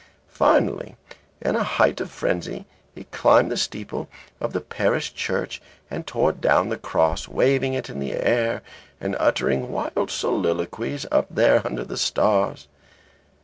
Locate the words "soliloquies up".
10.09-11.27